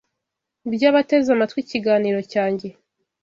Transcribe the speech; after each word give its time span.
by’abateze 0.73 1.29
amatwi 1.35 1.59
ikiganiro 1.65 2.19
cyanjye 2.31 2.67